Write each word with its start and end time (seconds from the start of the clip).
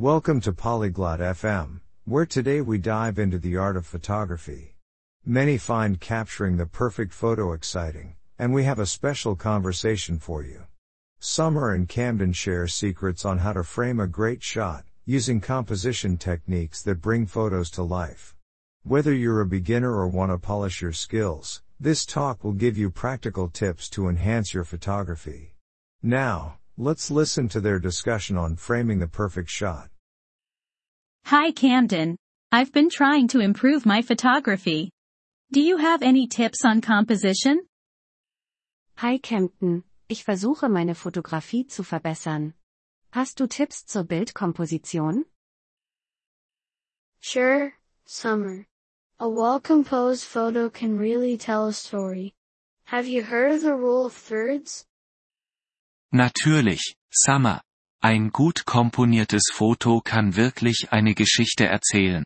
Welcome 0.00 0.40
to 0.40 0.54
Polyglot 0.54 1.20
FM, 1.20 1.80
where 2.06 2.24
today 2.24 2.62
we 2.62 2.78
dive 2.78 3.18
into 3.18 3.38
the 3.38 3.58
art 3.58 3.76
of 3.76 3.86
photography. 3.86 4.74
Many 5.26 5.58
find 5.58 6.00
capturing 6.00 6.56
the 6.56 6.64
perfect 6.64 7.12
photo 7.12 7.52
exciting, 7.52 8.16
and 8.38 8.54
we 8.54 8.64
have 8.64 8.78
a 8.78 8.86
special 8.86 9.36
conversation 9.36 10.18
for 10.18 10.42
you. 10.42 10.62
Summer 11.18 11.74
and 11.74 11.86
Camden 11.86 12.32
share 12.32 12.66
secrets 12.66 13.26
on 13.26 13.40
how 13.40 13.52
to 13.52 13.62
frame 13.62 14.00
a 14.00 14.06
great 14.06 14.42
shot, 14.42 14.86
using 15.04 15.38
composition 15.38 16.16
techniques 16.16 16.80
that 16.80 17.02
bring 17.02 17.26
photos 17.26 17.70
to 17.72 17.82
life. 17.82 18.34
Whether 18.84 19.12
you're 19.12 19.42
a 19.42 19.46
beginner 19.46 19.92
or 19.92 20.08
want 20.08 20.32
to 20.32 20.38
polish 20.38 20.80
your 20.80 20.94
skills, 20.94 21.60
this 21.78 22.06
talk 22.06 22.42
will 22.42 22.54
give 22.54 22.78
you 22.78 22.88
practical 22.88 23.50
tips 23.50 23.90
to 23.90 24.08
enhance 24.08 24.54
your 24.54 24.64
photography. 24.64 25.56
Now, 26.02 26.56
let's 26.78 27.10
listen 27.10 27.50
to 27.50 27.60
their 27.60 27.78
discussion 27.78 28.38
on 28.38 28.56
framing 28.56 28.98
the 28.98 29.06
perfect 29.06 29.50
shot. 29.50 29.89
Hi 31.24 31.52
Camden. 31.52 32.16
I've 32.52 32.72
been 32.72 32.90
trying 32.90 33.28
to 33.28 33.40
improve 33.40 33.86
my 33.86 34.02
photography. 34.02 34.90
Do 35.52 35.60
you 35.60 35.76
have 35.76 36.02
any 36.02 36.26
tips 36.26 36.64
on 36.64 36.80
composition? 36.80 37.66
Hi 38.96 39.18
Camden, 39.18 39.84
ich 40.08 40.24
versuche 40.24 40.68
meine 40.68 40.94
Fotografie 40.94 41.66
zu 41.66 41.82
verbessern. 41.82 42.54
Hast 43.12 43.38
du 43.38 43.46
Tipps 43.46 43.84
zur 43.84 44.04
Bildkomposition? 44.04 45.24
Sure, 47.20 47.72
Summer. 48.06 48.66
A 49.18 49.28
well-composed 49.28 50.24
photo 50.24 50.70
can 50.70 50.98
really 50.98 51.36
tell 51.36 51.66
a 51.66 51.72
story. 51.72 52.34
Have 52.84 53.06
you 53.06 53.22
heard 53.22 53.52
of 53.52 53.62
the 53.62 53.74
rule 53.74 54.06
of 54.06 54.14
thirds? 54.14 54.86
Natürlich, 56.12 56.96
Summer. 57.12 57.60
Ein 58.02 58.30
gut 58.30 58.64
komponiertes 58.64 59.50
Foto 59.52 60.00
kann 60.00 60.34
wirklich 60.34 60.90
eine 60.90 61.14
Geschichte 61.14 61.66
erzählen. 61.66 62.24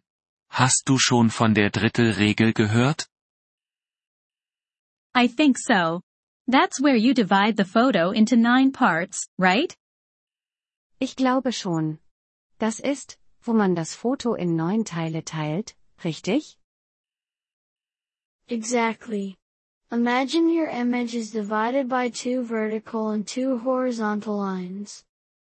Hast 0.49 0.85
du 0.87 0.99
schon 0.99 1.31
von 1.31 1.53
der 1.53 1.71
Drittelregel 1.71 2.53
gehört? 2.53 3.09
I 5.17 5.27
think 5.27 5.59
so. 5.59 6.01
That's 6.47 6.81
where 6.81 6.95
you 6.95 7.13
divide 7.13 7.57
the 7.57 7.65
photo 7.65 8.13
into 8.13 8.37
nine 8.37 8.71
parts, 8.71 9.29
right? 9.37 9.77
Ich 11.01 11.17
glaube 11.17 11.53
schon. 11.53 11.99
Das 12.59 12.79
ist, 12.79 13.19
wo 13.43 13.53
man 13.53 13.75
das 13.75 13.97
Foto 13.97 14.35
in 14.35 14.55
neun 14.55 14.85
Teile 14.85 15.25
teilt, 15.25 15.75
richtig? 16.05 16.57
Exactly. 18.47 19.37
Imagine 19.91 20.49
your 20.49 20.69
image 20.69 21.15
is 21.15 21.33
divided 21.33 21.89
by 21.89 22.11
two 22.11 22.45
vertical 22.45 23.11
and 23.11 23.27
two 23.27 23.59
horizontal 23.59 24.37
lines. 24.37 25.05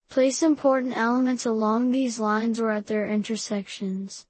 Place 0.10 0.42
important 0.42 0.96
elements 0.96 1.46
along 1.46 1.92
these 1.92 2.20
lines 2.20 2.60
or 2.60 2.72
at 2.72 2.88
their 2.88 3.08
intersections. 3.08 4.26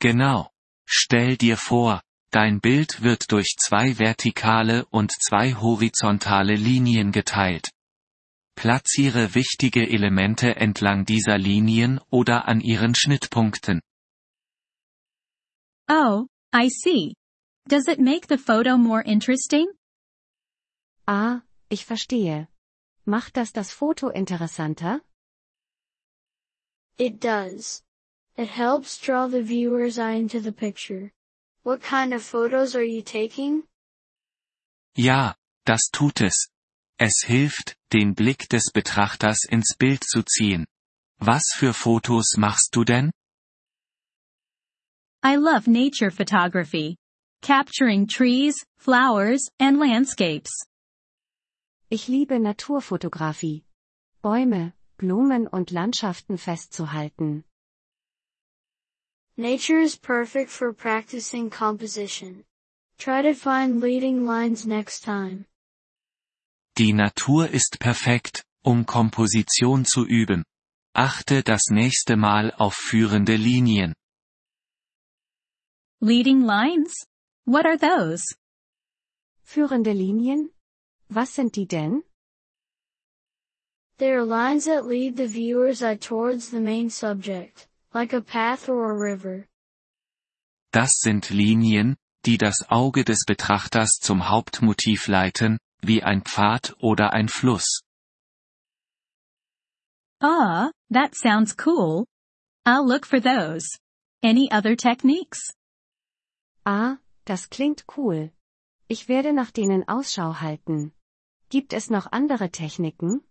Genau. 0.00 0.50
Stell 0.86 1.36
dir 1.36 1.56
vor, 1.56 2.02
dein 2.30 2.60
Bild 2.60 3.02
wird 3.02 3.30
durch 3.32 3.56
zwei 3.58 3.98
vertikale 3.98 4.86
und 4.90 5.12
zwei 5.12 5.54
horizontale 5.54 6.54
Linien 6.54 7.10
geteilt. 7.10 7.70
Platziere 8.54 9.34
wichtige 9.34 9.88
Elemente 9.88 10.56
entlang 10.56 11.04
dieser 11.04 11.38
Linien 11.38 12.00
oder 12.10 12.46
an 12.46 12.60
ihren 12.60 12.94
Schnittpunkten. 12.94 13.80
Oh, 15.88 16.26
I 16.54 16.68
see. 16.68 17.14
Does 17.66 17.88
it 17.88 17.98
make 17.98 18.26
the 18.28 18.38
photo 18.38 18.76
more 18.76 19.02
interesting? 19.02 19.66
Ah, 21.06 21.40
ich 21.68 21.84
verstehe. 21.84 22.48
Macht 23.06 23.36
das 23.36 23.52
das 23.52 23.70
Foto 23.70 24.08
interessanter? 24.08 25.00
It 26.96 27.20
does. 27.20 27.82
It 28.36 28.48
helps 28.48 28.98
draw 28.98 29.28
the 29.28 29.42
viewer's 29.42 29.98
eye 29.98 30.16
into 30.16 30.40
the 30.40 30.52
picture. 30.52 31.12
What 31.64 31.82
kind 31.82 32.14
of 32.14 32.22
photos 32.22 32.74
are 32.74 32.84
you 32.84 33.02
taking? 33.02 33.64
Ja, 34.96 35.34
das 35.66 35.90
tut 35.92 36.20
es. 36.20 36.48
Es 36.98 37.24
hilft, 37.24 37.76
den 37.92 38.14
Blick 38.14 38.48
des 38.48 38.70
Betrachters 38.72 39.44
ins 39.50 39.74
Bild 39.76 40.02
zu 40.04 40.22
ziehen. 40.22 40.66
Was 41.18 41.44
für 41.54 41.74
Fotos 41.74 42.36
machst 42.36 42.70
du 42.74 42.84
denn? 42.84 43.10
I 45.22 45.36
love 45.36 45.66
nature 45.66 46.10
photography. 46.10 46.96
Capturing 47.42 48.06
trees, 48.06 48.64
flowers, 48.78 49.50
and 49.58 49.78
landscapes. 49.78 50.50
Ich 51.90 52.08
liebe 52.08 52.40
Naturfotografie. 52.40 53.62
Bäume, 54.22 54.72
Blumen 54.96 55.46
und 55.46 55.70
Landschaften 55.70 56.38
festzuhalten. 56.38 57.44
Nature 59.36 59.82
is 59.82 59.96
perfect 59.96 60.50
for 60.50 60.72
practicing 60.72 61.50
composition. 61.50 62.44
Try 62.98 63.22
to 63.22 63.34
find 63.34 63.82
leading 63.82 64.24
lines 64.24 64.64
next 64.64 65.04
time. 65.04 65.44
Die 66.78 66.92
Natur 66.92 67.50
ist 67.50 67.78
perfekt, 67.80 68.44
um 68.62 68.86
Komposition 68.86 69.84
zu 69.84 70.06
üben. 70.06 70.44
Achte 70.94 71.42
das 71.42 71.66
nächste 71.70 72.16
Mal 72.16 72.52
auf 72.56 72.74
führende 72.74 73.36
Linien. 73.36 73.92
Leading 76.00 76.40
lines? 76.40 77.06
What 77.44 77.66
are 77.66 77.76
those? 77.76 78.36
Führende 79.42 79.92
Linien? 79.92 80.53
Was 81.08 81.34
sind 81.34 81.56
die 81.56 81.66
denn? 81.66 82.02
They 83.98 84.10
are 84.10 84.24
lines 84.24 84.64
that 84.64 84.86
lead 84.86 85.16
the 85.16 85.28
viewer's 85.28 85.82
eye 85.82 85.96
towards 85.96 86.50
the 86.50 86.60
main 86.60 86.90
subject, 86.90 87.68
like 87.92 88.12
a 88.12 88.20
path 88.20 88.68
or 88.68 88.90
a 88.90 88.96
river. 88.96 89.46
Das 90.72 90.90
sind 90.98 91.30
Linien, 91.30 91.96
die 92.24 92.36
das 92.36 92.64
Auge 92.68 93.04
des 93.04 93.24
Betrachters 93.24 93.98
zum 94.00 94.28
Hauptmotiv 94.28 95.06
leiten, 95.06 95.58
wie 95.82 96.02
ein 96.02 96.22
Pfad 96.22 96.74
oder 96.80 97.12
ein 97.12 97.28
Fluss. 97.28 97.82
Ah, 100.20 100.72
that 100.90 101.14
sounds 101.14 101.54
cool. 101.64 102.06
I'll 102.66 102.86
look 102.86 103.06
for 103.06 103.20
those. 103.20 103.78
Any 104.22 104.50
other 104.50 104.74
techniques? 104.74 105.52
Ah, 106.64 106.96
das 107.26 107.48
klingt 107.50 107.84
cool. 107.96 108.30
Ich 108.88 109.08
werde 109.08 109.32
nach 109.32 109.50
denen 109.50 109.88
Ausschau 109.88 110.40
halten. 110.40 110.92
Gibt 111.48 111.72
es 111.72 111.90
noch 111.90 112.12
andere 112.12 112.50
Techniken? 112.50 113.22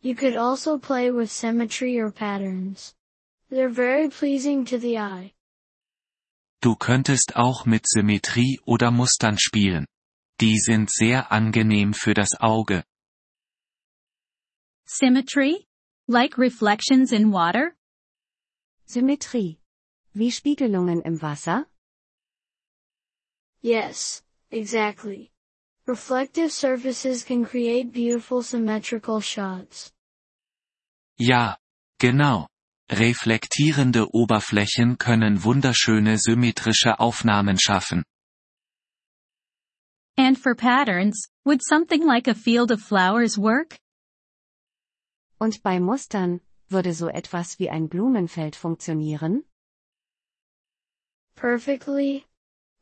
You 0.00 0.14
could 0.14 0.36
also 0.36 0.78
play 0.78 1.10
with 1.10 1.32
symmetry 1.32 2.00
or 2.00 2.12
patterns. 2.12 2.94
They're 3.50 3.72
very 3.72 4.08
pleasing 4.08 4.64
to 4.66 4.78
the 4.78 4.98
eye. 4.98 5.32
Du 6.60 6.76
könntest 6.76 7.36
auch 7.36 7.66
mit 7.66 7.86
Symmetrie 7.86 8.60
oder 8.64 8.90
Mustern 8.90 9.38
spielen. 9.38 9.86
Die 10.40 10.58
sind 10.58 10.90
sehr 10.90 11.32
angenehm 11.32 11.92
für 11.94 12.14
das 12.14 12.38
Auge. 12.40 12.84
Symmetry? 14.84 15.66
Like 16.06 16.38
reflections 16.38 17.10
in 17.10 17.32
water? 17.32 17.72
Symmetrie. 18.84 19.58
Wie 20.12 20.30
Spiegelungen 20.30 21.02
im 21.02 21.20
Wasser? 21.20 21.66
Yes, 23.66 24.22
exactly. 24.52 25.32
Reflective 25.88 26.52
surfaces 26.52 27.24
can 27.24 27.44
create 27.44 27.92
beautiful 27.92 28.40
symmetrical 28.40 29.20
shots. 29.20 29.90
Ja, 31.18 31.56
genau. 31.98 32.46
Reflektierende 32.88 34.06
Oberflächen 34.14 34.98
können 34.98 35.42
wunderschöne 35.42 36.16
symmetrische 36.18 37.00
Aufnahmen 37.00 37.58
schaffen. 37.58 38.04
And 40.16 40.38
for 40.38 40.54
patterns, 40.54 41.26
would 41.44 41.60
something 41.60 42.06
like 42.06 42.28
a 42.28 42.36
field 42.36 42.70
of 42.70 42.80
flowers 42.80 43.36
work? 43.36 43.80
Und 45.40 45.64
bei 45.64 45.80
Mustern, 45.80 46.40
würde 46.68 46.92
so 46.92 47.08
etwas 47.08 47.58
wie 47.58 47.68
ein 47.68 47.88
Blumenfeld 47.88 48.54
funktionieren? 48.54 49.42
Perfectly. 51.34 52.26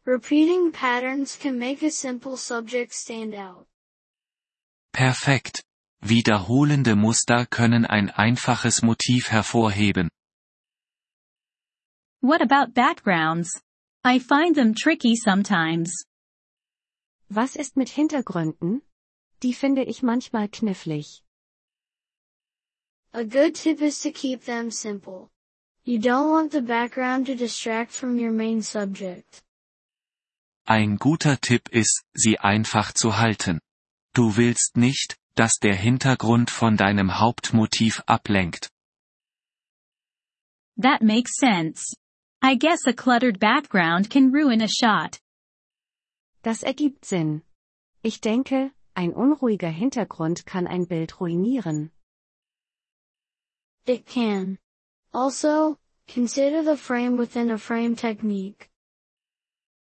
Repeating 0.07 0.71
patterns 0.71 1.35
can 1.35 1.59
make 1.59 1.83
a 1.83 1.91
simple 1.91 2.37
subject 2.37 2.93
stand 2.93 3.35
out. 3.35 3.67
Perfekt. 4.93 5.63
Wiederholende 6.03 6.95
Muster 6.95 7.47
können 7.47 7.87
ein 7.87 8.11
einfaches 8.11 8.83
Motiv 8.83 9.31
hervorheben. 9.31 10.11
What 12.21 12.43
about 12.43 12.75
backgrounds? 12.75 13.63
I 14.05 14.19
find 14.19 14.55
them 14.55 14.75
tricky 14.75 15.17
sometimes. 15.17 16.05
Was 17.31 17.57
ist 17.57 17.77
mit 17.79 17.89
Hintergründen? 17.89 18.83
Die 19.43 19.55
finde 19.55 19.85
ich 19.85 20.03
manchmal 20.03 20.49
knifflig. 20.49 21.23
A 23.15 23.25
good 23.25 23.55
tip 23.55 23.81
is 23.81 24.01
to 24.01 24.11
keep 24.11 24.45
them 24.45 24.71
simple. 24.71 25.31
You 25.85 25.99
don't 25.99 26.31
want 26.31 26.53
the 26.53 26.61
background 26.61 27.27
to 27.27 27.35
distract 27.35 27.93
from 27.93 28.19
your 28.19 28.33
main 28.33 28.61
subject. 28.61 29.44
Ein 30.67 30.97
guter 30.97 31.41
Tipp 31.41 31.69
ist, 31.69 32.05
sie 32.15 32.39
einfach 32.39 32.93
zu 32.93 33.19
halten. 33.19 33.61
Du 34.15 34.37
willst 34.37 34.77
nicht, 34.77 35.19
dass 35.35 35.59
der 35.61 35.75
Hintergrund 35.75 36.51
von 36.51 36.77
deinem 36.77 37.19
Hauptmotiv 37.19 38.03
ablenkt. 38.07 38.71
That 40.81 41.03
makes 41.03 41.37
sense. 41.37 41.95
I 42.43 42.57
guess 42.57 42.87
a 42.87 42.93
cluttered 42.93 43.39
background 43.39 44.11
can 44.11 44.33
ruin 44.33 44.63
a 44.63 44.69
shot. 44.69 45.21
Das 46.43 46.63
ergibt 46.63 47.05
Sinn. 47.05 47.43
Ich 48.03 48.21
denke, 48.21 48.71
ein 48.95 49.13
unruhiger 49.13 49.71
Hintergrund 49.71 50.47
kann 50.47 50.67
ein 50.67 50.87
Bild 50.87 51.21
ruinieren. 51.21 51.91
It 53.87 54.07
can. 54.07 54.59
Also, 55.13 55.79
consider 56.07 56.63
the 56.65 56.77
frame 56.77 57.19
within 57.19 57.51
a 57.51 57.59
frame 57.59 57.97
technique. 57.97 58.71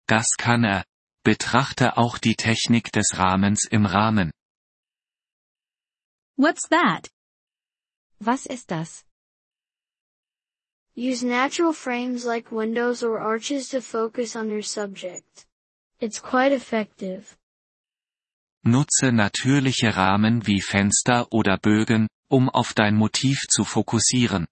Das 0.07 0.27
kann 0.39 0.65
er. 0.65 0.85
Betrachte 1.25 1.97
auch 1.97 2.19
die 2.19 2.37
Technik 2.37 2.93
des 2.93 3.19
Rahmens 3.19 3.67
im 3.69 3.87
Rahmen. 3.87 4.31
What's 6.37 6.69
that? 6.69 7.11
Was 8.21 8.47
ist 8.47 8.71
das? 8.71 9.05
Use 10.95 11.27
natural 11.27 11.75
frames 11.75 12.25
like 12.25 12.51
windows 12.53 13.03
or 13.03 13.21
arches 13.21 13.69
to 13.69 13.81
focus 13.81 14.37
on 14.37 14.51
your 14.51 14.63
subject. 14.63 15.47
It's 15.99 16.23
quite 16.23 16.55
effective. 16.55 17.37
Nutze 18.65 19.13
natürliche 19.13 19.97
Rahmen 19.97 20.47
wie 20.47 20.61
Fenster 20.61 21.33
oder 21.33 21.59
Bögen, 21.59 22.09
um 22.29 22.49
auf 22.49 22.75
dein 22.75 22.97
Motiv 22.97 23.47
zu 23.49 23.65
fokussieren. 23.65 24.47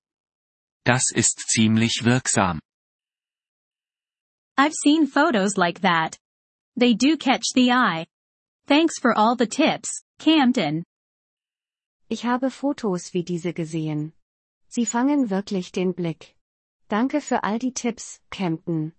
Das 0.85 1.11
ist 1.13 1.49
ziemlich 1.49 2.03
wirksam. 2.05 2.61
I've 4.57 4.75
seen 4.75 5.07
photos 5.07 5.57
like 5.57 5.81
that. 5.81 6.17
They 6.77 6.95
do 6.95 7.17
catch 7.17 7.45
the 7.55 7.73
eye. 7.73 8.07
Thanks 8.67 8.99
for 9.01 9.17
all 9.17 9.37
the 9.37 9.47
tips, 9.47 10.05
Camden. 10.19 10.85
Ich 12.09 12.25
habe 12.25 12.51
Fotos 12.51 13.13
wie 13.13 13.25
diese 13.25 13.53
gesehen. 13.53 14.13
Sie 14.69 14.87
fangen 14.87 15.31
wirklich 15.31 15.73
den 15.73 15.93
Blick. 15.93 16.35
Danke 16.89 17.21
für 17.21 17.43
all 17.43 17.59
die 17.59 17.73
Tipps, 17.73 18.21
Camden. 18.31 18.93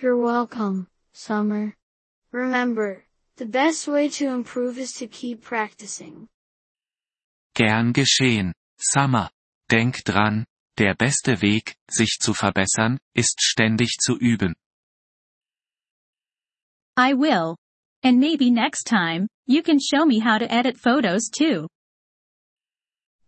You're 0.00 0.16
welcome, 0.16 0.86
Summer. 1.12 1.74
Remember, 2.32 3.04
the 3.36 3.46
best 3.46 3.86
way 3.86 4.08
to 4.08 4.28
improve 4.28 4.78
is 4.78 4.92
to 4.94 5.06
keep 5.06 5.42
practicing. 5.42 6.28
Gern 7.54 7.92
geschehen, 7.92 8.52
Summer. 8.78 9.30
Denk 9.68 10.02
dran, 10.04 10.46
der 10.80 10.94
beste 10.94 11.42
Weg, 11.42 11.76
sich 11.88 12.18
zu 12.20 12.32
verbessern, 12.32 12.98
ist 13.14 13.42
ständig 13.42 13.98
zu 14.00 14.16
üben. 14.16 14.54
I 16.96 17.12
will. 17.14 17.56
And 18.02 18.18
maybe 18.18 18.50
next 18.50 18.86
time, 18.86 19.28
you 19.46 19.62
can 19.62 19.78
show 19.78 20.06
me 20.06 20.20
how 20.20 20.38
to 20.38 20.46
edit 20.50 20.78
photos 20.78 21.28
too. 21.30 21.68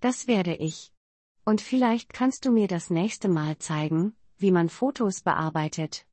Das 0.01 0.27
werde 0.27 0.57
ich. 0.57 0.91
Und 1.45 1.61
vielleicht 1.61 2.13
kannst 2.13 2.47
du 2.47 2.51
mir 2.51 2.69
das 2.69 2.89
nächste 2.89 3.29
Mal 3.29 3.59
zeigen, 3.59 4.17
wie 4.39 4.51
man 4.51 4.69
Fotos 4.69 5.21
bearbeitet. 5.23 6.07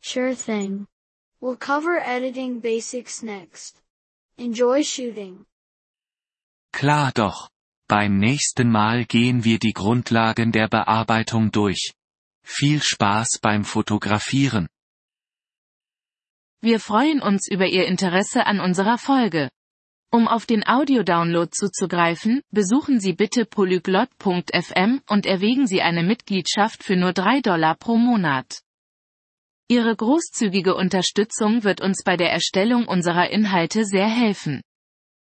Sure 0.00 0.36
thing. 0.36 0.86
We'll 1.40 1.56
cover 1.56 1.98
editing 1.98 2.60
basics 2.60 3.22
next. 3.22 3.82
Enjoy 4.36 4.82
shooting. 4.84 5.46
Klar 6.72 7.12
doch. 7.12 7.48
Beim 7.88 8.18
nächsten 8.18 8.68
Mal 8.68 9.04
gehen 9.04 9.44
wir 9.44 9.60
die 9.60 9.72
Grundlagen 9.72 10.50
der 10.50 10.66
Bearbeitung 10.66 11.52
durch. 11.52 11.92
Viel 12.42 12.82
Spaß 12.82 13.38
beim 13.40 13.64
Fotografieren. 13.64 14.66
Wir 16.60 16.80
freuen 16.80 17.22
uns 17.22 17.46
über 17.48 17.66
Ihr 17.66 17.86
Interesse 17.86 18.44
an 18.44 18.58
unserer 18.58 18.98
Folge. 18.98 19.50
Um 20.10 20.26
auf 20.26 20.46
den 20.46 20.66
Audiodownload 20.66 21.50
zuzugreifen, 21.52 22.42
besuchen 22.50 22.98
Sie 22.98 23.12
bitte 23.12 23.44
polyglot.fm 23.44 25.00
und 25.06 25.24
erwägen 25.24 25.68
Sie 25.68 25.80
eine 25.80 26.02
Mitgliedschaft 26.02 26.82
für 26.82 26.96
nur 26.96 27.12
3 27.12 27.40
Dollar 27.40 27.76
pro 27.76 27.96
Monat. 27.96 28.62
Ihre 29.68 29.94
großzügige 29.94 30.74
Unterstützung 30.74 31.62
wird 31.62 31.80
uns 31.80 32.02
bei 32.04 32.16
der 32.16 32.32
Erstellung 32.32 32.88
unserer 32.88 33.30
Inhalte 33.30 33.84
sehr 33.84 34.08
helfen. 34.08 34.62